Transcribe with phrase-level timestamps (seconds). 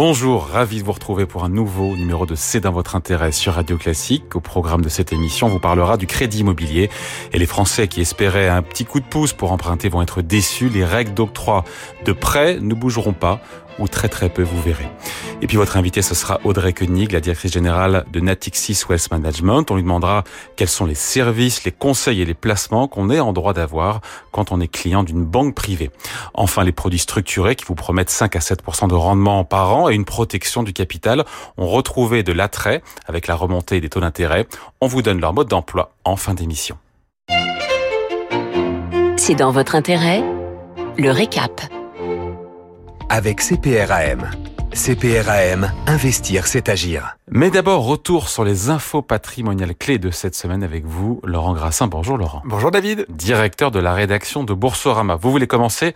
[0.00, 3.54] Bonjour, ravi de vous retrouver pour un nouveau numéro de C'est dans votre intérêt sur
[3.54, 4.36] Radio Classique.
[4.36, 6.88] Au programme de cette émission, on vous parlera du crédit immobilier
[7.32, 10.68] et les Français qui espéraient un petit coup de pouce pour emprunter vont être déçus.
[10.68, 11.64] Les règles d'octroi
[12.04, 13.40] de prêt ne bougeront pas
[13.78, 14.88] ou très très peu, vous verrez.
[15.40, 19.70] Et puis votre invité, ce sera Audrey Koenig, la directrice générale de Natixis Wealth Management.
[19.70, 20.24] On lui demandera
[20.56, 24.00] quels sont les services, les conseils et les placements qu'on est en droit d'avoir
[24.32, 25.90] quand on est client d'une banque privée.
[26.34, 29.94] Enfin, les produits structurés qui vous promettent 5 à 7% de rendement par an et
[29.94, 31.24] une protection du capital
[31.56, 34.46] ont retrouvé de l'attrait avec la remontée des taux d'intérêt.
[34.80, 36.76] On vous donne leur mode d'emploi en fin d'émission.
[39.16, 40.22] C'est dans votre intérêt
[40.96, 41.60] le récap
[43.08, 44.30] avec CPRAM.
[44.72, 47.16] CPRAM, investir, c'est agir.
[47.30, 51.86] Mais d'abord, retour sur les infos patrimoniales clés de cette semaine avec vous, Laurent Grassin.
[51.86, 52.42] Bonjour Laurent.
[52.44, 53.06] Bonjour David.
[53.08, 55.16] Directeur de la rédaction de Boursorama.
[55.16, 55.94] Vous voulez commencer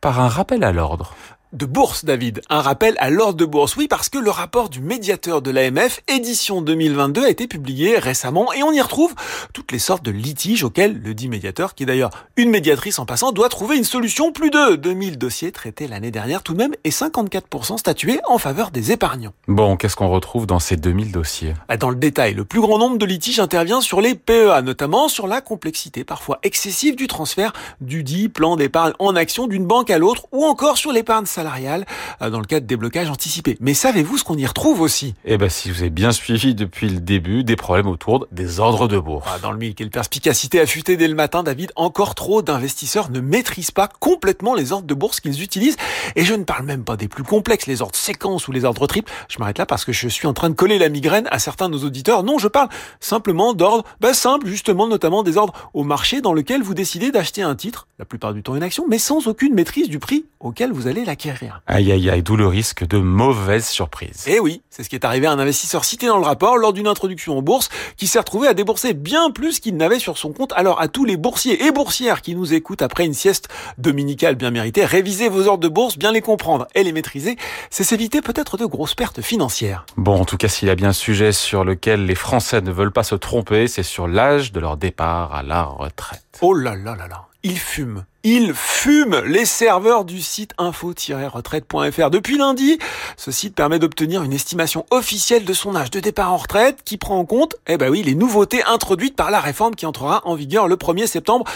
[0.00, 1.14] par un rappel à l'ordre
[1.52, 2.40] de bourse, David.
[2.48, 3.76] Un rappel à l'ordre de bourse.
[3.76, 8.52] Oui, parce que le rapport du médiateur de l'AMF, édition 2022, a été publié récemment
[8.54, 9.14] et on y retrouve
[9.52, 13.04] toutes les sortes de litiges auxquels le dit médiateur, qui est d'ailleurs une médiatrice en
[13.04, 14.32] passant, doit trouver une solution.
[14.32, 18.70] Plus de 2000 dossiers traités l'année dernière tout de même et 54% statués en faveur
[18.70, 19.34] des épargnants.
[19.46, 21.54] Bon, qu'est-ce qu'on retrouve dans ces 2000 dossiers?
[21.68, 25.08] Ah, Dans le détail, le plus grand nombre de litiges intervient sur les PEA, notamment
[25.08, 29.90] sur la complexité parfois excessive du transfert du dit plan d'épargne en action d'une banque
[29.90, 31.84] à l'autre ou encore sur l'épargne salariale salariale
[32.22, 33.56] euh, dans le cadre des blocages anticipés.
[33.60, 35.14] Mais savez-vous ce qu'on y retrouve aussi?
[35.24, 38.86] Eh ben, si vous avez bien suivi depuis le début, des problèmes autour des ordres
[38.86, 39.26] de bourse.
[39.28, 41.72] Ah, dans le mille, quelle perspicacité affûtée dès le matin, David.
[41.74, 45.76] Encore trop d'investisseurs ne maîtrisent pas complètement les ordres de bourse qu'ils utilisent.
[46.14, 48.86] Et je ne parle même pas des plus complexes, les ordres séquences ou les ordres
[48.86, 49.10] triples.
[49.28, 51.68] Je m'arrête là parce que je suis en train de coller la migraine à certains
[51.68, 52.22] de nos auditeurs.
[52.22, 52.68] Non, je parle
[53.00, 57.42] simplement d'ordres ben, simples, justement, notamment des ordres au marché dans lequel vous décidez d'acheter
[57.42, 60.72] un titre, la plupart du temps une action, mais sans aucune maîtrise du prix auquel
[60.72, 61.31] vous allez l'acquérir.
[61.66, 64.24] Aïe aïe aïe, d'où le risque de mauvaises surprises.
[64.26, 66.72] Eh oui, c'est ce qui est arrivé à un investisseur cité dans le rapport lors
[66.72, 70.32] d'une introduction en bourse qui s'est retrouvé à débourser bien plus qu'il n'avait sur son
[70.32, 70.52] compte.
[70.54, 73.48] Alors à tous les boursiers et boursières qui nous écoutent après une sieste
[73.78, 77.36] dominicale bien méritée, révisez vos ordres de bourse, bien les comprendre et les maîtriser,
[77.70, 79.86] c'est s'éviter peut-être de grosses pertes financières.
[79.96, 82.70] Bon, en tout cas, s'il y a bien un sujet sur lequel les Français ne
[82.70, 86.38] veulent pas se tromper, c'est sur l'âge de leur départ à la retraite.
[86.40, 92.10] Oh là là là là, ils fument ils fument les serveurs du site info-retraite.fr.
[92.10, 92.78] Depuis lundi,
[93.16, 96.96] ce site permet d'obtenir une estimation officielle de son âge de départ en retraite qui
[96.96, 100.34] prend en compte, eh ben oui, les nouveautés introduites par la réforme qui entrera en
[100.34, 101.46] vigueur le 1er septembre.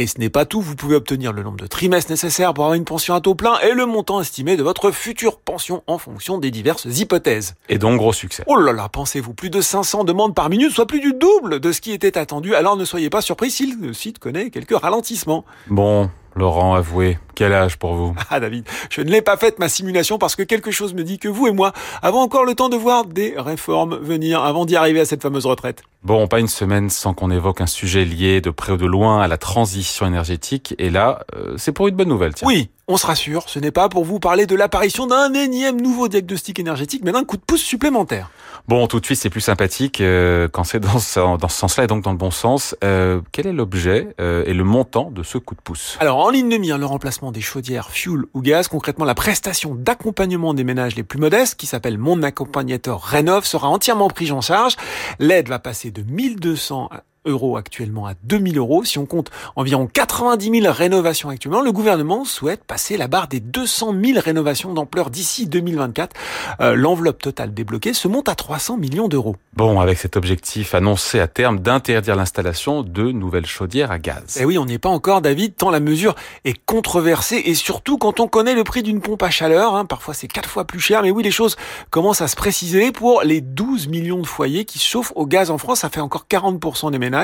[0.00, 2.76] Et ce n'est pas tout, vous pouvez obtenir le nombre de trimestres nécessaires pour avoir
[2.76, 6.38] une pension à taux plein et le montant estimé de votre future pension en fonction
[6.38, 7.56] des diverses hypothèses.
[7.68, 8.44] Et donc gros succès.
[8.46, 11.72] Oh là là, pensez-vous, plus de 500 demandes par minute, soit plus du double de
[11.72, 15.44] ce qui était attendu, alors ne soyez pas surpris si le site connaît quelques ralentissements.
[15.66, 18.16] Bon, Laurent, avouez, quel âge pour vous?
[18.30, 21.20] Ah David, je ne l'ai pas faite ma simulation parce que quelque chose me dit
[21.20, 21.72] que vous et moi
[22.02, 25.46] avons encore le temps de voir des réformes venir avant d'y arriver à cette fameuse
[25.46, 25.84] retraite.
[26.02, 29.20] Bon, pas une semaine sans qu'on évoque un sujet lié de près ou de loin
[29.20, 30.74] à la transition énergétique.
[30.78, 32.34] Et là, euh, c'est pour une bonne nouvelle.
[32.34, 32.46] Tiens.
[32.46, 36.06] Oui, on se rassure, ce n'est pas pour vous parler de l'apparition d'un énième nouveau
[36.08, 38.30] diagnostic énergétique, mais d'un coup de pouce supplémentaire.
[38.68, 41.84] Bon, tout de suite, c'est plus sympathique euh, quand c'est dans ce, dans ce sens-là
[41.84, 42.76] et donc dans le bon sens.
[42.84, 45.96] Euh, quel est l'objet et le montant de ce coup de pouce?
[46.00, 49.74] Alors, en ligne de mire, le remplacement des chaudières fuel ou gaz, concrètement la prestation
[49.74, 54.40] d'accompagnement des ménages les plus modestes, qui s'appelle Mon Accompagnateur Rénov, sera entièrement prise en
[54.40, 54.76] charge.
[55.18, 56.90] L'aide va passer de 1200
[57.24, 58.84] euros actuellement à 2000 euros.
[58.84, 63.40] Si on compte environ 90 000 rénovations actuellement, le gouvernement souhaite passer la barre des
[63.40, 66.16] 200 000 rénovations d'ampleur d'ici 2024.
[66.60, 69.36] Euh, L'enveloppe totale débloquée se monte à 300 millions d'euros.
[69.54, 74.38] Bon, avec cet objectif annoncé à terme d'interdire l'installation de nouvelles chaudières à gaz.
[74.40, 76.14] Eh oui, on n'est pas encore, David, tant la mesure
[76.44, 80.14] est controversée et surtout quand on connaît le prix d'une pompe à chaleur, hein, parfois
[80.14, 81.56] c'est quatre fois plus cher, mais oui, les choses
[81.90, 85.58] commencent à se préciser pour les 12 millions de foyers qui chauffent au gaz en
[85.58, 85.80] France.
[85.80, 87.17] Ça fait encore 40% des ménages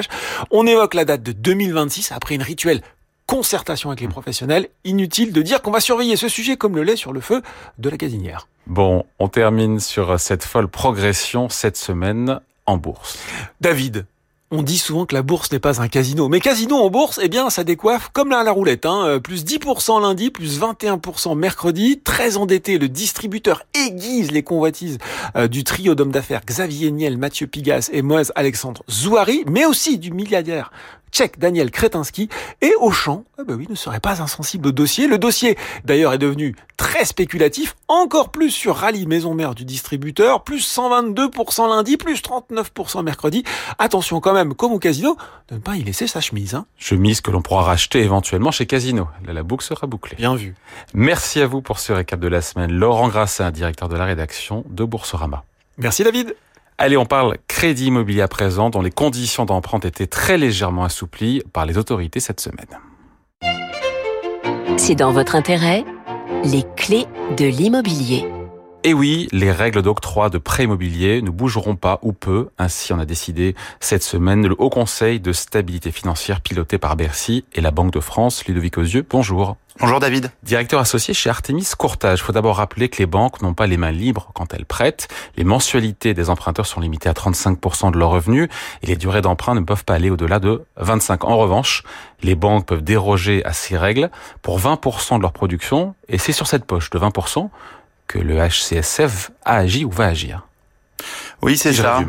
[0.51, 2.81] on évoque la date de 2026 après une rituelle
[3.27, 4.69] concertation avec les professionnels.
[4.85, 7.43] Inutile de dire qu'on va surveiller ce sujet comme le lait sur le feu
[7.79, 8.49] de la gazinière.
[8.67, 13.19] Bon, on termine sur cette folle progression cette semaine en bourse.
[13.61, 14.07] David,
[14.55, 16.29] on dit souvent que la bourse n'est pas un casino.
[16.29, 18.87] Mais casino en bourse, eh bien, ça décoiffe comme la, la roulette.
[18.87, 19.05] Hein.
[19.07, 22.01] Euh, plus 10% lundi, plus 21% mercredi.
[22.03, 24.99] Très endetté, le distributeur aiguise les convoitises
[25.37, 29.99] euh, du trio d'hommes d'affaires Xavier Niel, Mathieu Pigas et Moise Alexandre Zouari, mais aussi
[29.99, 30.71] du milliardaire
[31.15, 32.29] tchèque Daniel Kretinsky
[32.61, 35.07] et Auchan, ah bah oui, ne serait pas insensible au dossier.
[35.07, 40.43] Le dossier, d'ailleurs, est devenu très spéculatif, encore plus sur rallye maison mère du distributeur,
[40.43, 43.45] plus 122% lundi, plus 39% mercredi.
[43.79, 45.17] Attention quand même, comme au casino,
[45.49, 46.55] de ne pas y laisser sa chemise.
[46.55, 46.67] Hein.
[46.79, 49.07] Chemise que l'on pourra racheter éventuellement chez Casino.
[49.25, 50.17] Là, la boucle sera bouclée.
[50.17, 50.55] Bien vu.
[50.95, 52.73] Merci à vous pour ce récap de la semaine.
[52.73, 55.45] Laurent Grassin, directeur de la rédaction de Boursorama.
[55.79, 56.35] Merci David.
[56.77, 61.43] Allez, on parle crédit immobilier à présent, dont les conditions d'emprunt étaient très légèrement assouplies
[61.53, 62.67] par les autorités cette semaine.
[64.77, 65.85] C'est dans votre intérêt,
[66.43, 67.07] les clés
[67.37, 68.27] de l'immobilier.
[68.87, 72.51] Et oui, les règles d'octroi de prêt immobilier ne bougeront pas ou peu.
[72.59, 77.47] Ainsi, on a décidé cette semaine le Haut Conseil de stabilité financière piloté par Bercy
[77.55, 78.45] et la Banque de France.
[78.45, 79.57] Ludovic Osieux, bonjour.
[79.81, 80.31] Bonjour David.
[80.43, 82.19] Directeur associé chez Artemis Courtage.
[82.19, 85.09] Il faut d'abord rappeler que les banques n'ont pas les mains libres quand elles prêtent.
[85.39, 88.51] Les mensualités des emprunteurs sont limitées à 35% de leurs revenus
[88.83, 91.31] et les durées d'emprunt ne peuvent pas aller au-delà de 25 ans.
[91.31, 91.85] En revanche,
[92.23, 94.11] les banques peuvent déroger à ces règles
[94.43, 97.49] pour 20% de leur production et c'est sur cette poche de 20%
[98.07, 100.47] que le HCSF a agi ou va agir.
[101.43, 102.01] Oui, c'est ça.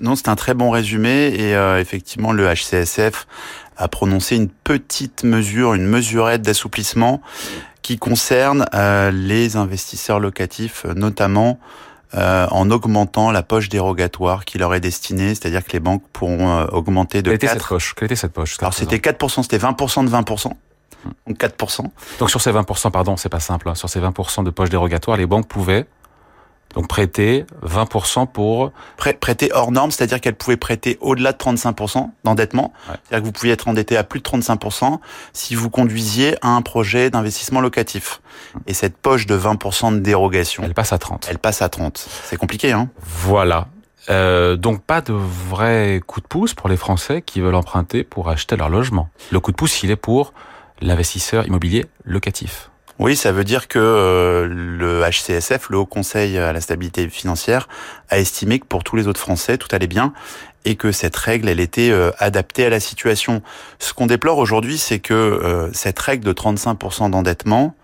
[0.00, 3.26] Non, c'est un très bon résumé et euh, effectivement le HCSF
[3.76, 7.20] a prononcé une petite mesure, une mesurette d'assouplissement
[7.82, 11.58] qui concerne euh, les investisseurs locatifs, notamment
[12.14, 16.64] euh, en augmentant la poche dérogatoire qui leur est destinée, c'est-à-dire que les banques pourront
[16.64, 17.94] augmenter de Quelle était cette poche?
[17.94, 18.56] Quelle était cette poche?
[18.60, 20.52] Alors c'était 4%, c'était 20% de 20%.
[21.26, 21.84] Donc 4%.
[22.18, 25.16] Donc sur ces 20%, pardon, c'est pas simple, hein, sur ces 20% de poches dérogatoires,
[25.16, 25.86] les banques pouvaient
[26.74, 28.72] donc prêter 20% pour...
[29.20, 32.72] prêter hors norme, c'est-à-dire qu'elles pouvaient prêter au-delà de 35% d'endettement.
[32.86, 34.98] C'est-à-dire que vous pouviez être endetté à plus de 35%
[35.32, 38.20] si vous conduisiez à un projet d'investissement locatif.
[38.66, 40.62] Et cette poche de 20% de dérogation...
[40.64, 41.26] Elle passe à 30.
[41.30, 42.08] Elle passe à 30.
[42.24, 43.68] C'est compliqué, hein Voilà.
[44.10, 48.30] Euh, donc pas de vrai coup de pouce pour les Français qui veulent emprunter pour
[48.30, 49.08] acheter leur logement.
[49.30, 50.32] Le coup de pouce, il est pour
[50.82, 52.70] l'investisseur immobilier locatif.
[52.98, 57.68] Oui, ça veut dire que euh, le HCSF, le Haut Conseil à la stabilité financière,
[58.10, 60.12] a estimé que pour tous les autres Français, tout allait bien
[60.64, 63.42] et que cette règle, elle était euh, adaptée à la situation.
[63.78, 67.74] Ce qu'on déplore aujourd'hui, c'est que euh, cette règle de 35% d'endettement,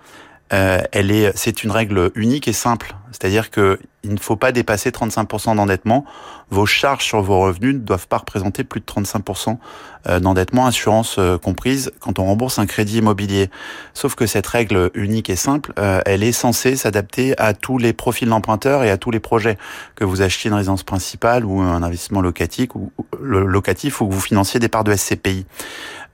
[0.52, 2.94] euh, elle est, c'est une règle unique et simple.
[3.10, 6.04] C'est-à-dire que il ne faut pas dépasser 35% d'endettement.
[6.50, 9.58] Vos charges sur vos revenus ne doivent pas représenter plus de 35%
[10.06, 13.50] euh, d'endettement, assurance euh, comprise, quand on rembourse un crédit immobilier.
[13.94, 18.28] Sauf que cette règle unique et simple, elle est censée s'adapter à tous les profils
[18.28, 19.58] d'emprunteurs et à tous les projets
[19.96, 24.20] que vous achetiez une résidence principale ou un investissement locatif ou locatif ou que vous
[24.20, 25.44] financiez des parts de SCPI.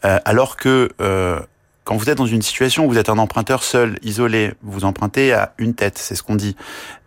[0.02, 0.88] alors que
[1.84, 5.32] quand vous êtes dans une situation où vous êtes un emprunteur seul, isolé, vous empruntez
[5.32, 6.56] à une tête, c'est ce qu'on dit,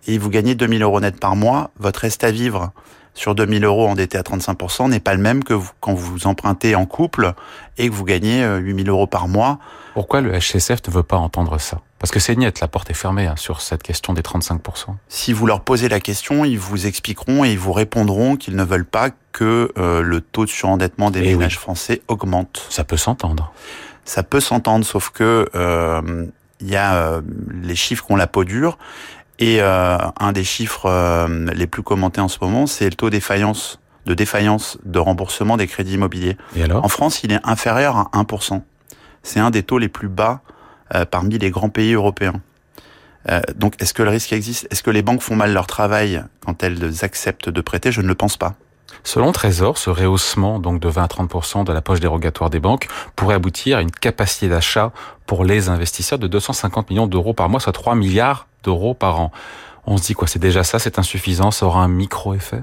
[0.06, 2.72] et vous gagnez 2000 euros net par mois, votre reste à vivre
[3.18, 6.86] sur 2000 euros endetté à 35% n'est pas le même que quand vous empruntez en
[6.86, 7.34] couple
[7.80, 9.58] et que vous gagnez 8000 euh, euros par mois.
[9.96, 11.82] Pourquoi le HCSF ne veut pas entendre ça?
[11.98, 14.60] Parce que c'est net, la porte est fermée hein, sur cette question des 35%.
[15.08, 18.64] Si vous leur posez la question, ils vous expliqueront et ils vous répondront qu'ils ne
[18.64, 22.68] veulent pas que euh, le taux de surendettement des eh ménages français augmente.
[22.70, 23.52] Ça peut s'entendre
[24.08, 26.26] ça peut s'entendre, sauf que euh,
[26.62, 27.22] il y a euh,
[27.62, 28.78] les chiffres qui ont la peau dure.
[29.38, 30.90] Et euh, un des chiffres
[31.54, 35.68] les plus commentés en ce moment, c'est le taux défaillance, de défaillance de remboursement des
[35.68, 36.38] crédits immobiliers.
[36.56, 36.84] Et alors?
[36.84, 38.64] En France, il est inférieur à 1%.
[39.22, 40.42] C'est un des taux les plus bas
[41.12, 42.42] parmi les grands pays européens.
[43.56, 44.68] donc, est-ce que le risque existe?
[44.72, 47.92] Est-ce que les banques font mal leur travail quand elles acceptent de prêter?
[47.92, 48.56] Je ne le pense pas.
[49.04, 52.88] Selon Trésor, ce rehaussement donc de 20 à 30% de la poche dérogatoire des banques
[53.16, 54.92] pourrait aboutir à une capacité d'achat
[55.26, 59.32] pour les investisseurs de 250 millions d'euros par mois, soit 3 milliards d'euros par an.
[59.86, 62.62] On se dit quoi C'est déjà ça C'est insuffisant Ça aura un micro-effet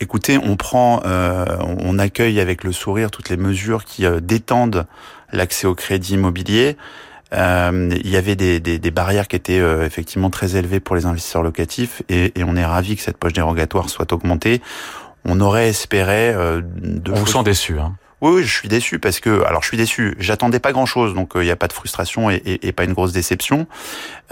[0.00, 4.86] Écoutez, on prend, euh, on accueille avec le sourire toutes les mesures qui euh, détendent
[5.32, 6.76] l'accès au crédit immobilier.
[7.32, 11.42] Euh, il y avait des, des, barrières qui étaient effectivement très élevées pour les investisseurs
[11.42, 14.62] locatifs et, et on est ravi que cette poche dérogatoire soit augmentée
[15.24, 17.12] on aurait espéré euh, de.
[17.12, 17.94] On vous sent déçu, hein.
[18.20, 21.40] Oui, je suis déçu parce que, alors je suis déçu, j'attendais pas grand-chose, donc il
[21.40, 23.68] euh, n'y a pas de frustration et, et, pas une grosse déception,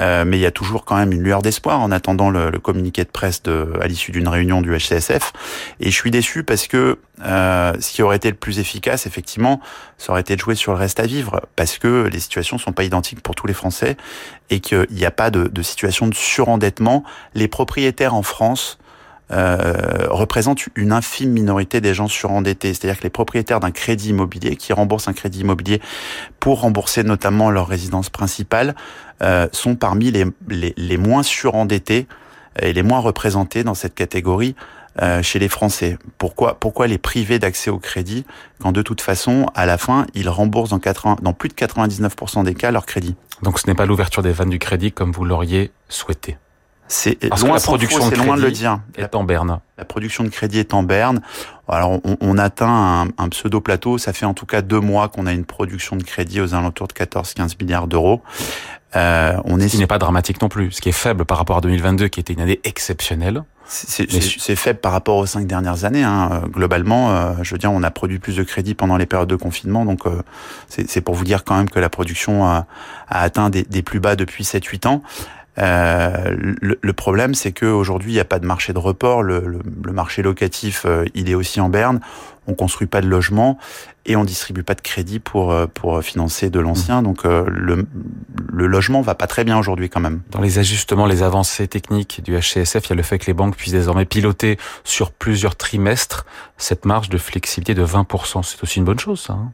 [0.00, 3.04] euh, mais il y a toujours quand même une lueur d'espoir en attendant le, communiqué
[3.04, 5.32] de presse de, à l'issue d'une réunion du HCSF.
[5.78, 9.60] Et je suis déçu parce que euh, ce qui aurait été le plus efficace, effectivement,
[9.98, 12.72] ça aurait été de jouer sur le reste à vivre, parce que les situations sont
[12.72, 13.96] pas identiques pour tous les Français
[14.50, 17.04] et qu'il n'y a pas de, de situation de surendettement.
[17.34, 18.78] Les propriétaires en France
[19.32, 22.74] euh, représente une infime minorité des gens surendettés.
[22.74, 25.80] C'est-à-dire que les propriétaires d'un crédit immobilier qui remboursent un crédit immobilier
[26.38, 28.74] pour rembourser notamment leur résidence principale
[29.22, 32.06] euh, sont parmi les, les, les, moins surendettés
[32.60, 34.54] et les moins représentés dans cette catégorie
[35.02, 35.98] euh, chez les Français.
[36.18, 38.24] Pourquoi, pourquoi les priver d'accès au crédit
[38.60, 42.44] quand de toute façon, à la fin, ils remboursent dans, 80, dans plus de 99%
[42.44, 43.14] des cas leur crédit?
[43.42, 46.38] Donc ce n'est pas l'ouverture des vannes du crédit comme vous l'auriez souhaité
[46.88, 48.80] c'est loin, la production de loin de le dire.
[48.96, 49.60] Est en berne.
[49.78, 51.20] La production de crédit est en berne.
[51.68, 53.98] Alors on, on atteint un, un, pseudo plateau.
[53.98, 56.88] Ça fait en tout cas deux mois qu'on a une production de crédit aux alentours
[56.88, 58.22] de 14-15 milliards d'euros.
[58.94, 59.68] Euh, on est...
[59.68, 60.72] Ce qui n'est pas dramatique non plus.
[60.72, 63.42] Ce qui est faible par rapport à 2022, qui était une année exceptionnelle.
[63.68, 66.04] C'est faible par rapport aux cinq dernières années.
[66.04, 66.30] Hein.
[66.32, 69.28] Euh, globalement, euh, je veux dire, on a produit plus de crédit pendant les périodes
[69.28, 70.22] de confinement, donc euh,
[70.68, 72.66] c'est pour vous dire quand même que la production a,
[73.08, 75.02] a atteint des, des, plus bas depuis 7-8 ans.
[75.58, 79.22] Euh, le, le, problème, c'est qu'aujourd'hui, il n'y a pas de marché de report.
[79.22, 82.00] Le, le, le marché locatif, euh, il est aussi en berne.
[82.46, 83.58] On construit pas de logements
[84.04, 87.02] et on distribue pas de crédit pour euh, pour financer de l'ancien.
[87.02, 87.86] Donc le,
[88.52, 90.20] le logement va pas très bien aujourd'hui quand même.
[90.30, 93.34] Dans les ajustements, les avancées techniques du HCSF, il y a le fait que les
[93.34, 96.24] banques puissent désormais piloter sur plusieurs trimestres
[96.56, 98.44] cette marge de flexibilité de 20%.
[98.44, 99.32] C'est aussi une bonne chose, ça.
[99.32, 99.52] Hein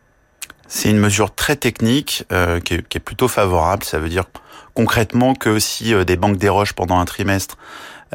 [0.74, 3.84] c'est une mesure très technique euh, qui, est, qui, est, plutôt favorable.
[3.84, 4.24] Ça veut dire
[4.72, 7.58] concrètement que si euh, des banques dérochent pendant un trimestre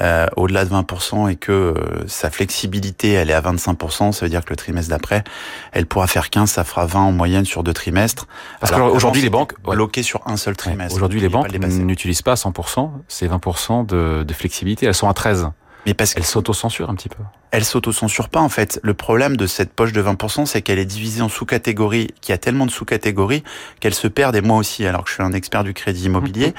[0.02, 4.30] euh, au-delà de 20% et que euh, sa flexibilité elle est à 25%, ça veut
[4.30, 5.24] dire que le trimestre d'après,
[5.72, 8.26] elle pourra faire 15, ça fera 20 en moyenne sur deux trimestres.
[8.60, 10.94] Parce qu'aujourd'hui les banques bloquées sur un seul trimestre.
[10.94, 15.14] Ouais, aujourd'hui les banques n'utilisent pas 100%, c'est 20% de, de flexibilité, elles sont à
[15.14, 15.52] 13.
[15.86, 18.80] Mais parce qu'elles s'autocensurent un petit peu elle s'auto-censure pas en fait.
[18.84, 22.36] Le problème de cette poche de 20%, c'est qu'elle est divisée en sous-catégories, qu'il y
[22.36, 23.44] a tellement de sous-catégories
[23.80, 26.54] qu'elle se perd et moi aussi, alors que je suis un expert du crédit immobilier.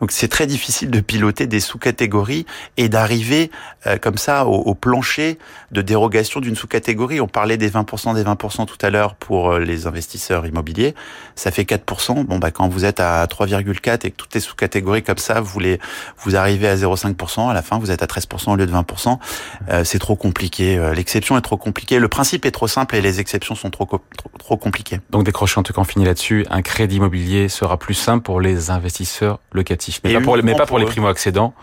[0.00, 3.50] Donc c'est très difficile de piloter des sous-catégories et d'arriver
[3.86, 5.38] euh, comme ça au, au, plancher
[5.72, 7.20] de dérogation d'une sous-catégorie.
[7.20, 10.94] On parlait des 20% des 20% tout à l'heure pour euh, les investisseurs immobiliers.
[11.34, 12.24] Ça fait 4%.
[12.24, 15.60] Bon bah quand vous êtes à 3,4 et que toutes les sous-catégories comme ça, vous
[15.60, 15.78] les
[16.18, 19.18] vous arrivez à 0,5%, à la fin vous êtes à 13% au lieu de 20%.
[19.70, 20.76] Euh, c'est trop compliqué.
[20.76, 21.98] Euh, l'exception est trop compliquée.
[21.98, 25.00] Le principe est trop simple et les exceptions sont trop, trop, trop compliquées.
[25.10, 26.46] Donc décrochant, en tout cas, on finit là-dessus.
[26.50, 30.66] Un crédit immobilier sera plus simple pour les investisseurs locatifs, mais, pas pour, mais pas
[30.66, 31.54] pour, les primo-accédants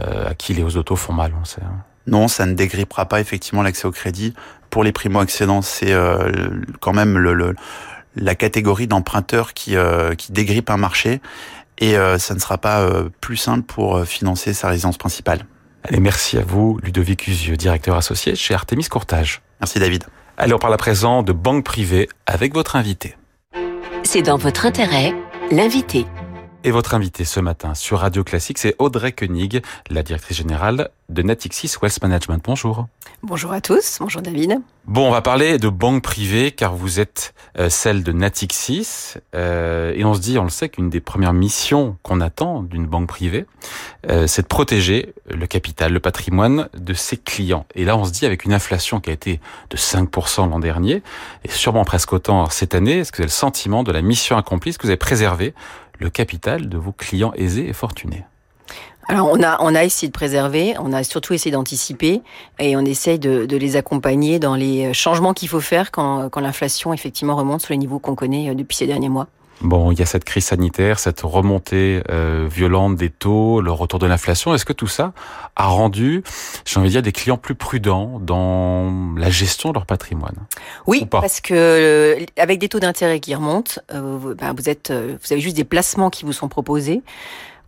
[0.00, 1.62] euh, à qui les hausses d'auto font mal, on sait.
[1.62, 1.82] Hein.
[2.06, 4.34] Non, ça ne dégrippera pas effectivement l'accès au crédit.
[4.70, 6.30] Pour les primo-accédants, c'est euh,
[6.80, 7.54] quand même le, le,
[8.16, 11.20] la catégorie d'emprunteurs qui, euh, qui dégrippe un marché
[11.78, 15.44] et euh, ça ne sera pas euh, plus simple pour financer sa résidence principale.
[15.84, 19.42] Allez, merci à vous, Ludovic Usieux, directeur associé chez Artemis Courtage.
[19.60, 20.04] Merci David.
[20.36, 23.16] Allez, on parle à présent de banque privée avec votre invité.
[24.02, 25.14] C'est dans votre intérêt,
[25.50, 26.06] l'invité.
[26.66, 31.20] Et votre invité ce matin sur Radio Classique, c'est Audrey Koenig, la directrice générale de
[31.20, 32.42] Natixis Wealth Management.
[32.42, 32.86] Bonjour.
[33.22, 33.98] Bonjour à tous.
[34.00, 34.62] Bonjour David.
[34.86, 39.92] Bon, on va parler de banque privée car vous êtes euh, celle de Natixis euh,
[39.94, 43.08] et on se dit, on le sait, qu'une des premières missions qu'on attend d'une banque
[43.08, 43.44] privée,
[44.10, 47.66] euh, c'est de protéger le capital, le patrimoine de ses clients.
[47.74, 51.02] Et là, on se dit, avec une inflation qui a été de 5% l'an dernier
[51.44, 54.38] et sûrement presque autant cette année, est-ce que vous avez le sentiment de la mission
[54.38, 55.54] accomplie, est-ce que vous avez préservé
[55.98, 58.24] le capital de vos clients aisés et fortunés
[59.06, 62.22] alors on a on a essayé de préserver, on a surtout essayé d'anticiper
[62.58, 66.94] et on essaye de, les accompagner dans les changements qu'il faut faire quand, quand l'inflation
[66.94, 69.28] effectivement remonte sur les niveaux qu'on connaît depuis ces derniers mois.
[69.60, 73.98] Bon, il y a cette crise sanitaire, cette remontée euh, violente des taux, le retour
[73.98, 74.54] de l'inflation.
[74.54, 75.12] Est-ce que tout ça
[75.56, 76.22] a rendu,
[76.64, 80.36] j'ai envie de dire, des clients plus prudents dans la gestion de leur patrimoine
[80.86, 85.32] Oui, parce que euh, avec des taux d'intérêt qui remontent, euh, ben vous êtes, vous
[85.32, 87.02] avez juste des placements qui vous sont proposés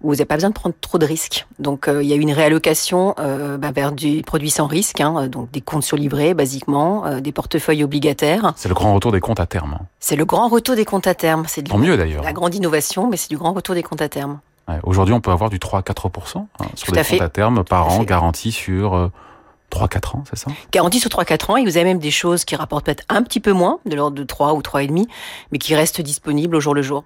[0.02, 1.46] où vous n'avez pas besoin de prendre trop de risques.
[1.58, 5.00] Donc euh, il y a eu une réallocation euh, bah, vers du produit sans risque,
[5.00, 8.52] hein, donc des comptes surlivrés basiquement, euh, des portefeuilles obligataires.
[8.56, 9.78] C'est le grand retour des comptes à terme.
[10.00, 11.44] C'est le grand retour des comptes à terme.
[11.48, 12.22] C'est Tant mieux d'ailleurs.
[12.22, 14.40] La grande innovation, mais c'est du grand retour des comptes à terme.
[14.68, 17.64] Ouais, Aujourd'hui, on peut avoir du 3 à 4 hein, sur des comptes à terme
[17.64, 19.10] par an, garantis sur
[19.70, 20.50] 3-4 ans, c'est ça?
[20.72, 23.40] Garantie sur 3-4 ans, et vous avez même des choses qui rapportent peut-être un petit
[23.40, 25.06] peu moins, de l'ordre de 3 ou 3,5,
[25.52, 27.04] mais qui restent disponibles au jour le jour.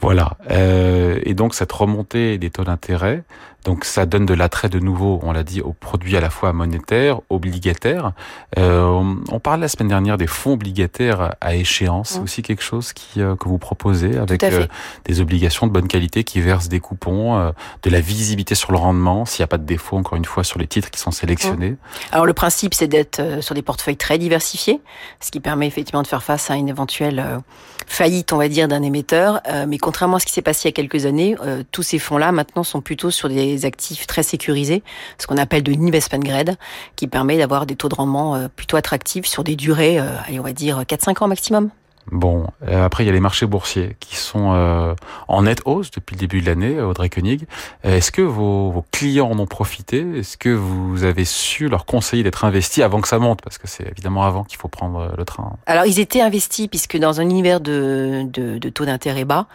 [0.00, 0.36] Voilà.
[0.50, 3.24] Euh, et donc cette remontée des taux d'intérêt,
[3.64, 6.52] donc ça donne de l'attrait de nouveau, on l'a dit, aux produits à la fois
[6.52, 8.12] monétaires, obligataires.
[8.58, 12.22] Euh, on, on parlait la semaine dernière des fonds obligataires à échéance, c'est mmh.
[12.22, 14.66] aussi quelque chose qui, euh, que vous proposez avec euh,
[15.06, 17.52] des obligations de bonne qualité qui versent des coupons, euh,
[17.82, 20.44] de la visibilité sur le rendement, s'il n'y a pas de défaut, encore une fois,
[20.44, 21.70] sur les titres qui sont sélectionnés.
[21.70, 21.76] Mmh.
[22.12, 24.82] Alors le principe, c'est d'être euh, sur des portefeuilles très diversifiés,
[25.20, 27.40] ce qui permet effectivement de faire face à une éventuelle
[27.86, 29.40] faillite, on va dire, d'un émetteur.
[29.66, 31.36] Mais contrairement à ce qui s'est passé il y a quelques années,
[31.72, 34.82] tous ces fonds-là maintenant sont plutôt sur des actifs très sécurisés,
[35.18, 36.56] ce qu'on appelle de l'investment grade,
[36.96, 40.52] qui permet d'avoir des taux de rendement plutôt attractifs sur des durées, allez, on va
[40.52, 41.70] dire 4-5 ans maximum.
[42.12, 44.94] Bon, euh, après il y a les marchés boursiers qui sont euh,
[45.26, 47.46] en nette hausse depuis le début de l'année, Audrey Koenig.
[47.82, 50.04] Est-ce que vos, vos, clients en ont profité?
[50.18, 53.40] Est-ce que vous avez su leur conseiller d'être investis avant que ça monte?
[53.42, 55.56] Parce que c'est évidemment avant qu'il faut prendre le train.
[55.66, 59.46] Alors ils étaient investis puisque dans un univers de, de, de taux d'intérêt bas,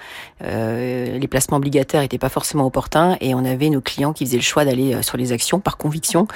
[0.43, 4.37] euh, les placements obligataires n'étaient pas forcément opportuns et on avait nos clients qui faisaient
[4.37, 6.27] le choix d'aller sur les actions par conviction,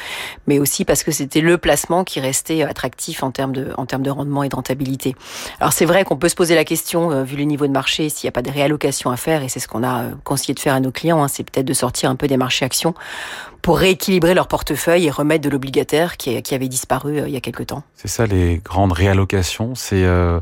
[0.46, 4.04] mais aussi parce que c'était le placement qui restait attractif en termes de, en termes
[4.04, 5.16] de rendement et de rentabilité.
[5.60, 8.10] Alors c'est vrai qu'on peut se poser la question, euh, vu le niveau de marché,
[8.10, 10.54] s'il n'y a pas de réallocation à faire, et c'est ce qu'on a euh, conseillé
[10.54, 12.94] de faire à nos clients, hein, c'est peut-être de sortir un peu des marchés actions
[13.62, 17.38] pour rééquilibrer leur portefeuille et remettre de l'obligataire qui, qui, avait disparu euh, il y
[17.38, 17.84] a quelque temps.
[17.96, 20.40] C'est ça les grandes réallocations, c'est euh,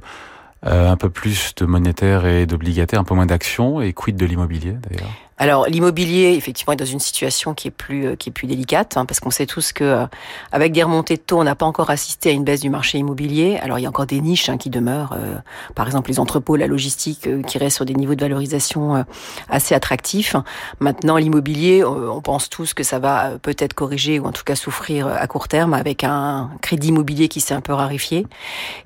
[0.64, 4.76] un peu plus de monétaire et d'obligataire, un peu moins d'actions, et quid de l'immobilier
[4.90, 5.10] d'ailleurs?
[5.42, 8.96] Alors l'immobilier, effectivement, est dans une situation qui est plus euh, qui est plus délicate,
[8.96, 10.06] hein, parce qu'on sait tous que euh,
[10.52, 13.00] avec des remontées de taux, on n'a pas encore assisté à une baisse du marché
[13.00, 13.58] immobilier.
[13.60, 15.40] Alors il y a encore des niches hein, qui demeurent, euh,
[15.74, 19.04] par exemple les entrepôts, la logistique, qui restent sur des niveaux de valorisation
[19.50, 20.36] assez attractifs.
[20.80, 25.08] Maintenant, l'immobilier, on pense tous que ça va peut-être corriger ou en tout cas souffrir
[25.08, 28.28] à court terme avec un crédit immobilier qui s'est un peu raréfié.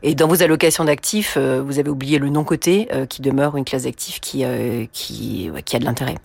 [0.04, 3.84] Et dans vos allocations d'actifs, vous avez oublié le non coté, qui demeure une classe
[3.84, 4.46] d'actifs qui
[4.94, 6.16] qui qui a de l'intérêt.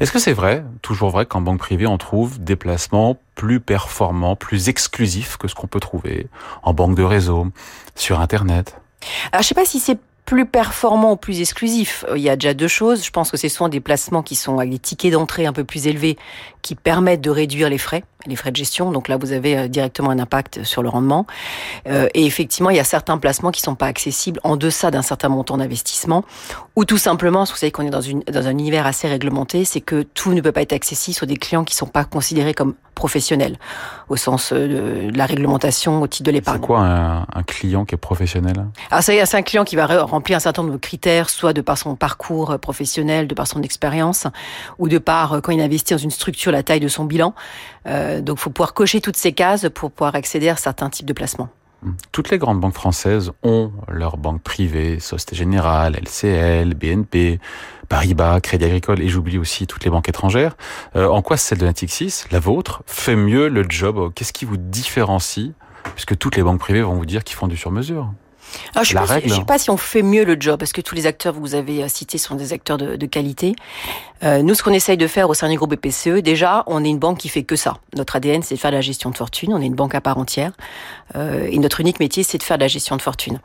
[0.00, 4.36] Est-ce que c'est vrai, toujours vrai, qu'en banque privée, on trouve des placements plus performants,
[4.36, 6.28] plus exclusifs que ce qu'on peut trouver
[6.62, 7.48] en banque de réseau,
[7.94, 8.76] sur Internet?
[9.32, 12.04] Alors, je sais pas si c'est plus performant ou plus exclusif.
[12.14, 13.04] Il y a déjà deux choses.
[13.04, 15.64] Je pense que c'est souvent des placements qui sont avec des tickets d'entrée un peu
[15.64, 16.16] plus élevés
[16.62, 18.92] qui permettent de réduire les frais, les frais de gestion.
[18.92, 21.26] Donc là, vous avez euh, directement un impact sur le rendement.
[21.88, 25.02] Euh, et effectivement, il y a certains placements qui sont pas accessibles en deçà d'un
[25.02, 26.24] certain montant d'investissement,
[26.76, 29.80] ou tout simplement, vous savez qu'on est dans, une, dans un univers assez réglementé, c'est
[29.80, 32.74] que tout ne peut pas être accessible sur des clients qui sont pas considérés comme
[32.94, 33.58] professionnels,
[34.08, 36.60] au sens euh, de la réglementation au titre de l'épargne.
[36.60, 38.66] C'est quoi un, un, client qui est professionnel?
[38.90, 41.78] Alors c'est un client qui va remplir un certain nombre de critères, soit de par
[41.78, 44.26] son parcours professionnel, de par son expérience,
[44.78, 47.34] ou de par quand il investit dans une structure la taille de son bilan.
[47.86, 51.12] Euh, donc, faut pouvoir cocher toutes ces cases pour pouvoir accéder à certains types de
[51.12, 51.48] placements.
[52.12, 57.40] Toutes les grandes banques françaises ont leurs banques privées, Société Générale, LCL, BNP,
[57.88, 60.56] Paribas, Crédit Agricole, et j'oublie aussi toutes les banques étrangères.
[60.94, 64.12] Euh, en quoi celle de Natixis, la vôtre, fait mieux le job?
[64.14, 65.50] Qu'est-ce qui vous différencie?
[65.94, 68.12] Puisque toutes les banques privées vont vous dire qu'ils font du sur-mesure.
[68.74, 71.06] Alors, je ne sais, pas si on fait mieux le job, parce que tous les
[71.06, 73.54] acteurs que vous avez euh, cités sont des acteurs de, de qualité.
[74.22, 76.88] Euh, nous, ce qu'on essaye de faire au sein du groupe BPCE, déjà, on est
[76.88, 77.78] une banque qui fait que ça.
[77.96, 79.52] Notre ADN, c'est de faire de la gestion de fortune.
[79.52, 80.52] On est une banque à part entière.
[81.16, 83.40] Euh, et notre unique métier, c'est de faire de la gestion de fortune.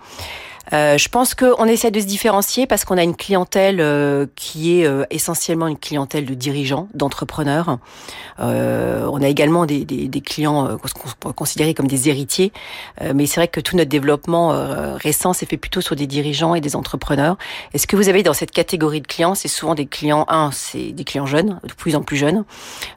[0.74, 4.80] Euh, je pense qu'on essaie de se différencier parce qu'on a une clientèle euh, qui
[4.80, 7.78] est euh, essentiellement une clientèle de dirigeants, d'entrepreneurs.
[8.40, 12.52] on a également des, des, des clients qu'on peut considérer comme des héritiers,
[13.14, 14.50] mais c'est vrai que tout notre développement
[14.96, 17.38] récent s'est fait plutôt sur des dirigeants et des entrepreneurs.
[17.74, 20.52] Et ce que vous avez dans cette catégorie de clients, c'est souvent des clients, un,
[20.52, 22.44] c'est des clients jeunes, de plus en plus jeunes.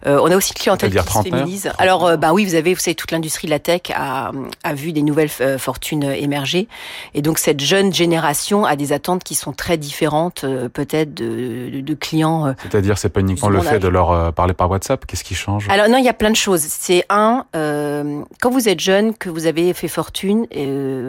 [0.04, 1.72] on a aussi une clientèle qui se féminise.
[1.78, 4.92] Alors, bah oui, vous avez, vous savez, toute l'industrie de la tech a, a vu
[4.92, 6.68] des nouvelles fortunes émerger,
[7.14, 11.80] et donc cette jeune génération a des attentes qui sont très différentes, euh, peut-être de,
[11.80, 12.48] de, clients.
[12.48, 15.06] Euh, C'est-à-dire, c'est pas uniquement le fait de leur euh, parler par WhatsApp?
[15.06, 15.68] Qu'est-ce qui change?
[15.68, 16.62] Alors non, il y a plein de choses.
[16.62, 20.46] C'est un, quand vous êtes jeune, que vous avez fait fortune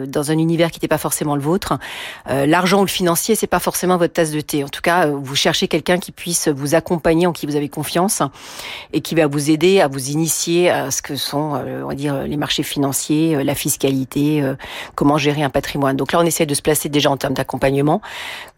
[0.08, 1.78] dans un univers qui n'était pas forcément le vôtre,
[2.28, 4.64] l'argent ou le financier, c'est pas forcément votre tasse de thé.
[4.64, 8.22] En tout cas, vous cherchez quelqu'un qui puisse vous accompagner, en qui vous avez confiance,
[8.92, 12.22] et qui va vous aider à vous initier à ce que sont, on va dire,
[12.22, 14.42] les marchés financiers, la fiscalité,
[14.94, 15.96] comment gérer un patrimoine.
[15.96, 18.00] Donc là, on essaie de se placer déjà en termes d'accompagnement.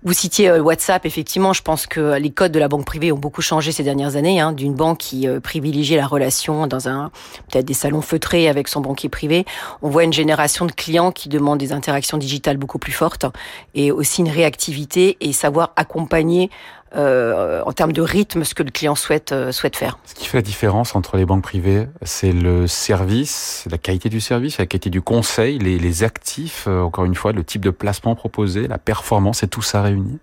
[0.03, 3.19] Vous citiez euh, WhatsApp, effectivement, je pense que les codes de la banque privée ont
[3.19, 7.11] beaucoup changé ces dernières années, hein, d'une banque qui euh, privilégiait la relation dans un
[7.51, 9.45] peut-être des salons feutrés avec son banquier privé.
[9.83, 13.27] On voit une génération de clients qui demandent des interactions digitales beaucoup plus fortes
[13.75, 16.51] et aussi une réactivité et savoir accompagner
[16.97, 19.99] euh, en termes de rythme ce que le client souhaite euh, souhaite faire.
[20.05, 24.21] Ce qui fait la différence entre les banques privées, c'est le service, la qualité du
[24.21, 27.71] service, la qualité du conseil, les, les actifs, euh, encore une fois, le type de
[27.71, 30.19] placement proposé, la performance, et tout ça réuni.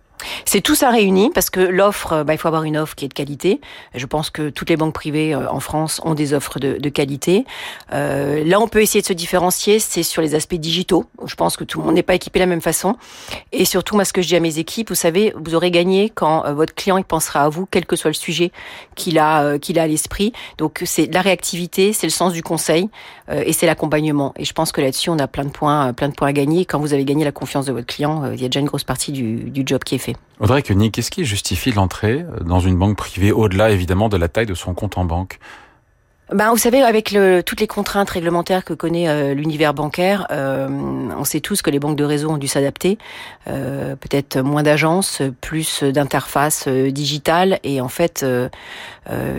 [0.45, 3.05] C'est tout ça réuni parce que l'offre, euh, bah, il faut avoir une offre qui
[3.05, 3.61] est de qualité.
[3.95, 7.45] Je pense que toutes les banques privées euh, en France ont des offres de, qualité.
[7.93, 11.05] Euh, là, on peut essayer de se différencier, c'est sur les aspects digitaux.
[11.25, 12.95] Je pense que tout le monde n'est pas équipé de la même façon.
[13.51, 16.09] Et surtout, moi, ce que je dis à mes équipes, vous savez, vous aurez gagné
[16.09, 18.51] quand euh, votre client il pensera à vous, quel que soit le sujet
[18.95, 20.33] qu'il a, qu'il a à l'esprit.
[20.57, 22.89] Donc, c'est la réactivité, c'est le sens du conseil
[23.31, 24.33] et c'est l'accompagnement.
[24.35, 26.65] Et je pense que là-dessus, on a plein de points, plein de points à gagner.
[26.65, 28.83] Quand vous avez gagné la confiance de votre client, il y a déjà une grosse
[28.83, 30.10] partie du job qui est fait.
[30.39, 30.63] Audrey.
[30.63, 34.53] Koenig, qu'est-ce qui justifie l'entrée dans une banque privée au-delà évidemment de la taille de
[34.53, 35.39] son compte en banque?
[36.31, 40.67] Ben, vous savez, avec le, toutes les contraintes réglementaires que connaît euh, l'univers bancaire, euh,
[40.69, 42.97] on sait tous que les banques de réseau ont dû s'adapter.
[43.49, 47.59] Euh, Peut-être moins d'agences, plus d'interfaces euh, digitales.
[47.63, 48.47] Et en fait, euh,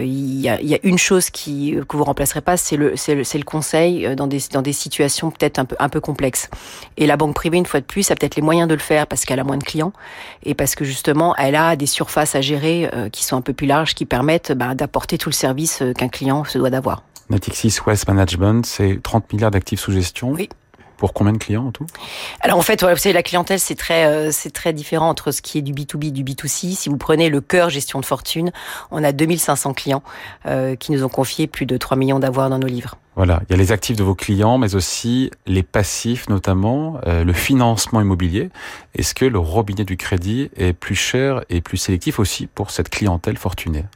[0.00, 3.14] il y, a, y, a, une chose qui que vous remplacerez pas, c'est le, le,
[3.38, 6.50] le conseil dans des, dans des situations peut-être un peu, un peu complexes.
[6.98, 9.06] Et la banque privée, une fois de plus, a peut-être les moyens de le faire
[9.06, 9.92] parce qu'elle a moins de clients
[10.42, 13.66] et parce que justement, elle a des surfaces à gérer qui sont un peu plus
[13.66, 16.81] larges, qui permettent ben, d'apporter tout le service qu'un client se doit d'avoir.
[17.32, 20.32] Natixis Wealth Management, c'est 30 milliards d'actifs sous gestion.
[20.32, 20.48] Oui.
[20.98, 21.86] Pour combien de clients en tout?
[22.42, 25.32] Alors en fait, ouais, vous savez, la clientèle, c'est très, euh, c'est très différent entre
[25.32, 26.76] ce qui est du B2B et du B2C.
[26.76, 28.52] Si vous prenez le cœur gestion de fortune,
[28.92, 30.04] on a 2500 clients
[30.46, 32.98] euh, qui nous ont confié plus de 3 millions d'avoirs dans nos livres.
[33.16, 37.24] Voilà, il y a les actifs de vos clients, mais aussi les passifs, notamment euh,
[37.24, 38.50] le financement immobilier.
[38.94, 42.90] Est-ce que le robinet du crédit est plus cher et plus sélectif aussi pour cette
[42.90, 43.86] clientèle fortunée?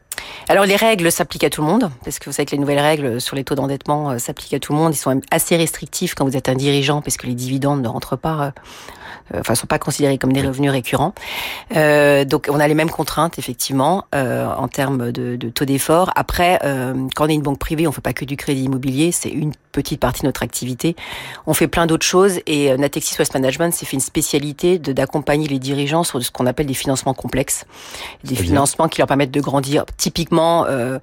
[0.48, 2.80] Alors les règles s'appliquent à tout le monde, parce que vous savez que les nouvelles
[2.80, 4.94] règles sur les taux d'endettement euh, s'appliquent à tout le monde.
[4.94, 8.16] Ils sont assez restrictifs quand vous êtes un dirigeant, parce que les dividendes ne rentrent
[8.16, 8.50] pas euh,
[9.34, 11.14] enfin sont pas considérés comme des revenus récurrents.
[11.74, 16.10] Euh, donc on a les mêmes contraintes effectivement euh, en termes de, de taux d'effort.
[16.16, 19.12] Après, euh, quand on est une banque privée, on fait pas que du crédit immobilier,
[19.12, 20.96] c'est une petite partie de notre activité.
[21.46, 24.92] On fait plein d'autres choses et euh, Natexis West Management s'est fait une spécialité de
[24.92, 27.64] d'accompagner les dirigeants sur ce qu'on appelle des financements complexes,
[28.24, 29.84] des financements qui leur permettent de grandir.
[29.96, 30.66] Typiquement.
[30.66, 30.98] Euh,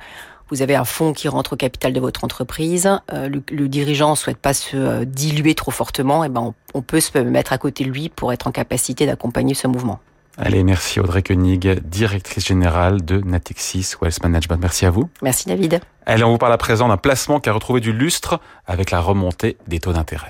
[0.54, 4.13] vous avez un fonds qui rentre au capital de votre entreprise, euh, le, le, dirigeant
[4.13, 7.58] souhaite pas se euh, diluer trop fortement, et ben on, on, peut se mettre à
[7.58, 10.00] côté de lui pour être en capacité d'accompagner ce mouvement.
[10.38, 14.60] Allez, merci Audrey Koenig, directrice générale de Natixis Wealth Management.
[14.62, 15.10] Merci à vous.
[15.24, 15.80] Merci David.
[16.06, 19.00] Allez, on vous parle à présent d'un placement qui a retrouvé du lustre avec la
[19.00, 20.30] remontée des taux d'intérêt.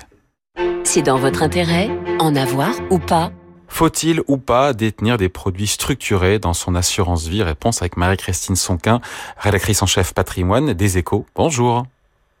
[0.84, 3.30] C'est dans votre intérêt, en avoir ou pas
[3.74, 7.42] faut-il ou pas détenir des produits structurés dans son assurance vie?
[7.42, 9.00] Réponse avec Marie-Christine Sonquin,
[9.36, 11.26] rédactrice en chef patrimoine des échos.
[11.34, 11.82] Bonjour.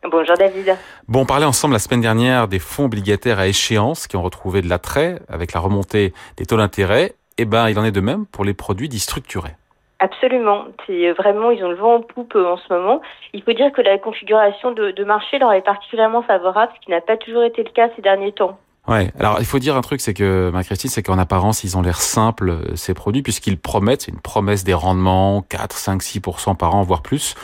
[0.08, 0.76] Bonjour David.
[1.08, 4.62] Bon, on parlait ensemble la semaine dernière des fonds obligataires à échéance qui ont retrouvé
[4.62, 7.14] de l'attrait avec la remontée des taux d'intérêt.
[7.36, 9.56] Eh ben, il en est de même pour les produits dits structurés.
[9.98, 10.66] Absolument.
[10.86, 13.00] C'est vraiment, ils ont le vent en poupe en ce moment.
[13.32, 16.92] Il faut dire que la configuration de, de marché leur est particulièrement favorable, ce qui
[16.92, 18.56] n'a pas toujours été le cas ces derniers temps.
[18.86, 19.10] Ouais.
[19.18, 21.82] Alors il faut dire un truc, c'est que ma Christine, c'est qu'en apparence, ils ont
[21.82, 26.74] l'air simples ces produits puisqu'ils promettent, c'est une promesse des rendements 4, 5, 6% par
[26.74, 27.34] an, voire plus,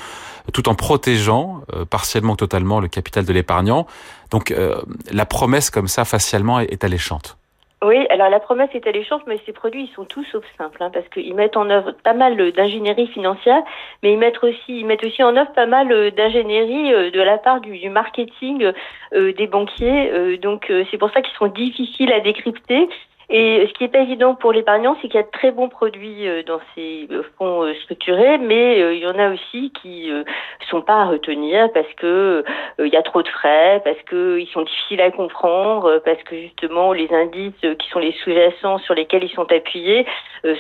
[0.53, 3.87] tout en protégeant euh, partiellement ou totalement le capital de l'épargnant.
[4.31, 7.39] Donc euh, la promesse comme ça facialement est alléchante.
[7.83, 10.91] Oui, alors la promesse est alléchante, mais ces produits, ils sont tous sauf simples, hein,
[10.93, 13.63] parce qu'ils mettent en œuvre pas mal d'ingénierie financière,
[14.03, 17.63] mais ils mettent aussi, ils mettent aussi en œuvre pas mal d'ingénierie de la part
[17.63, 18.71] du, marketing
[19.15, 20.11] euh, des banquiers.
[20.13, 22.87] Euh, donc c'est pour ça qu'ils sont difficiles à décrypter.
[23.33, 25.69] Et ce qui est pas évident pour l'épargnant, c'est qu'il y a de très bons
[25.69, 30.11] produits dans ces fonds structurés, mais il y en a aussi qui
[30.69, 32.45] sont pas à retenir parce que
[32.81, 36.37] il y a trop de frais, parce que ils sont difficiles à comprendre, parce que
[36.37, 40.07] justement les indices qui sont les sous-jacents sur lesquels ils sont appuyés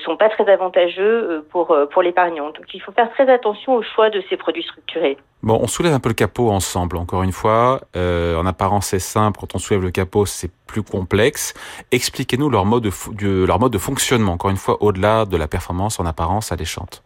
[0.04, 2.46] sont pas très avantageux pour pour l'épargnant.
[2.46, 5.16] Donc il faut faire très attention au choix de ces produits structurés.
[5.42, 7.80] Bon, on soulève un peu le capot ensemble, encore une fois.
[7.96, 9.40] Euh, en apparence, c'est simple.
[9.40, 11.54] Quand on soulève le capot, c'est plus complexe.
[11.92, 15.48] Expliquez-nous leur mode de, de, leur mode de fonctionnement, encore une fois, au-delà de la
[15.48, 17.02] performance en apparence alléchante.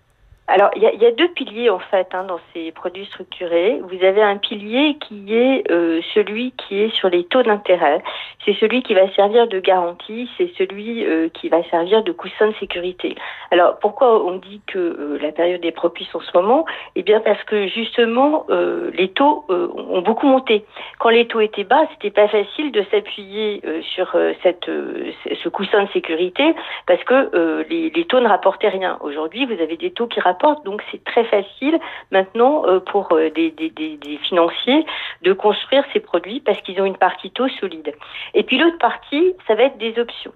[0.47, 3.81] Alors, il y y a, deux piliers en fait hein, dans ces produits structurés.
[3.81, 8.03] Vous avez un pilier qui est euh, celui qui est sur les taux d'intérêt.
[8.45, 12.49] C'est celui qui va servir de garantie, c'est celui euh, qui va servir de coussin
[12.49, 13.15] de sécurité.
[13.51, 16.67] Alors, pourquoi on dit que euh, la période est propice en ce moment?
[16.95, 20.67] Eh bien, parce que justement, euh, les taux euh, ont beaucoup monté.
[20.99, 25.85] Quand les taux étaient bas, c'était pas facile de s'appuyer euh, sur cette, ce coussin
[25.85, 26.55] de sécurité
[26.87, 28.99] parce que les, les, taux ne rapportaient rien.
[29.01, 31.79] Aujourd'hui, vous avez des taux qui rapportent donc c'est très facile
[32.11, 34.85] maintenant euh, pour euh, des, des, financiers
[35.23, 37.95] de construire ces produits parce qu'ils ont une partie taux solide.
[38.35, 40.33] Et puis l'autre partie, ça va être des options.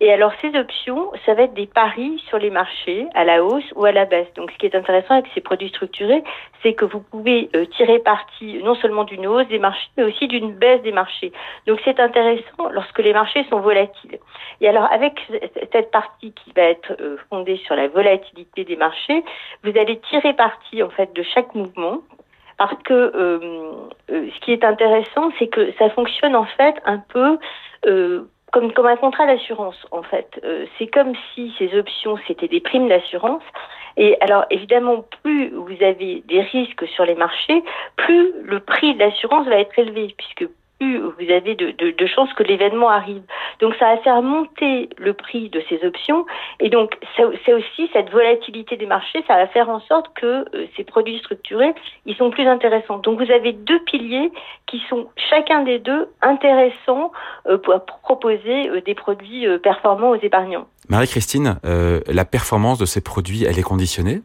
[0.00, 3.64] Et alors ces options, ça va être des paris sur les marchés à la hausse
[3.74, 4.32] ou à la baisse.
[4.34, 6.22] Donc ce qui est intéressant avec ces produits structurés,
[6.62, 10.28] c'est que vous pouvez euh, tirer parti non seulement d'une hausse des marchés, mais aussi
[10.28, 11.32] d'une baisse des marchés.
[11.66, 14.18] Donc c'est intéressant lorsque les marchés sont volatiles.
[14.60, 15.20] Et alors avec
[15.72, 19.22] cette partie qui va être euh, fondée sur la volatilité des marchés,
[19.64, 21.98] vous allez tirer parti en fait de chaque mouvement
[22.58, 26.98] parce que euh, euh, ce qui est intéressant, c'est que ça fonctionne en fait un
[26.98, 27.38] peu
[27.86, 30.40] euh, comme, comme un contrat d'assurance en fait.
[30.44, 33.42] Euh, c'est comme si ces options c'était des primes d'assurance.
[33.96, 37.62] Et alors évidemment, plus vous avez des risques sur les marchés,
[37.96, 40.48] plus le prix de l'assurance va être élevé, puisque
[40.82, 43.22] vous avez de, de, de chances que l'événement arrive.
[43.60, 46.26] Donc ça va faire monter le prix de ces options
[46.60, 50.66] et donc c'est aussi cette volatilité des marchés, ça va faire en sorte que euh,
[50.76, 51.74] ces produits structurés,
[52.06, 52.98] ils sont plus intéressants.
[52.98, 54.32] Donc vous avez deux piliers
[54.66, 57.12] qui sont chacun des deux intéressants
[57.46, 60.66] euh, pour, proposer euh, des produits performants aux épargnants.
[60.88, 64.20] Marie-Christine, la performance de ces produits, elle est conditionnée?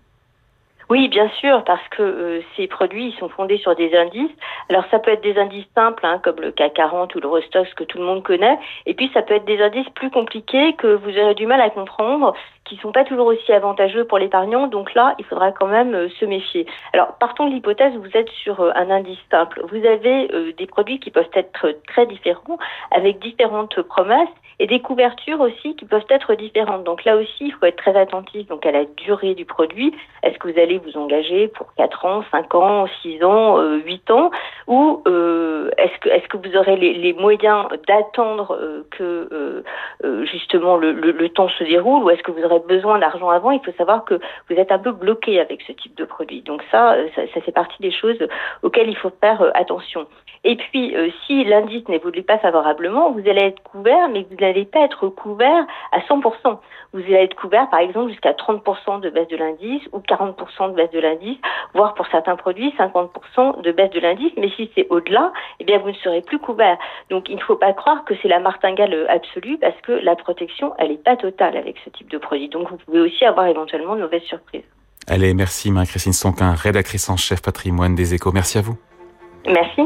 [0.89, 4.31] Oui, bien sûr, parce que euh, ces produits ils sont fondés sur des indices.
[4.69, 7.73] Alors ça peut être des indices simples, hein, comme le CAC 40 ou le Rostox
[7.73, 10.87] que tout le monde connaît, et puis ça peut être des indices plus compliqués que
[10.87, 14.67] vous aurez du mal à comprendre, qui sont pas toujours aussi avantageux pour l'épargnant.
[14.67, 16.65] Donc là, il faudra quand même euh, se méfier.
[16.93, 19.61] Alors partons de l'hypothèse, vous êtes sur euh, un indice simple.
[19.69, 22.57] Vous avez des produits qui peuvent être très différents,
[22.91, 26.83] avec différentes promesses et des couvertures aussi qui peuvent être différentes.
[26.83, 29.93] Donc là aussi, il faut être très attentif donc à la durée du produit.
[30.23, 34.11] Est-ce que vous allez vous engager pour 4 ans, 5 ans, 6 ans, euh, 8
[34.11, 34.31] ans
[34.67, 39.63] ou euh, est-ce que est-ce que vous aurez les, moyens d'attendre euh, que euh,
[40.03, 43.51] euh, justement le, temps se déroule ou est-ce que vous aurez besoin d'argent avant?
[43.51, 46.41] Il faut savoir que vous êtes un peu bloqué avec ce type de produit.
[46.41, 48.17] Donc ça, ça, ça fait partie des choses
[48.63, 50.07] auxquelles il faut faire attention.
[50.43, 54.79] Et puis, si l'indice n'évolue pas favorablement, vous allez être couvert, mais vous n'allez pas
[54.81, 56.59] être couvert à 100%.
[56.93, 60.75] Vous allez être couvert, par exemple, jusqu'à 30% de baisse de l'indice ou 40% de
[60.75, 61.37] baisse de l'indice,
[61.73, 64.31] voire pour certains produits, 50% de baisse de l'indice.
[64.37, 66.77] Mais si c'est au-delà, eh bien, vous ne serez plus couvert.
[67.09, 70.73] Donc, il ne faut pas croire que c'est la martingale absolue parce que la protection,
[70.77, 72.49] elle n'est pas totale avec ce type de produit.
[72.49, 74.63] Donc, vous pouvez aussi avoir éventuellement de mauvaises surprises.
[75.07, 78.31] Allez, merci Marie-Christine Sonquin, rédactrice en chef patrimoine des échos.
[78.33, 78.77] Merci à vous.
[79.47, 79.83] Merci.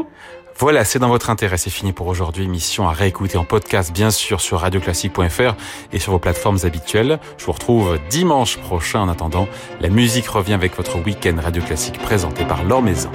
[0.58, 1.56] Voilà, c'est dans votre intérêt.
[1.56, 2.46] C'est fini pour aujourd'hui.
[2.48, 5.54] Mission à réécouter en podcast, bien sûr, sur radioclassique.fr
[5.92, 7.18] et sur vos plateformes habituelles.
[7.38, 9.00] Je vous retrouve dimanche prochain.
[9.00, 9.48] En attendant,
[9.80, 13.10] la musique revient avec votre week-end Radio Classique présenté par Laure Maison.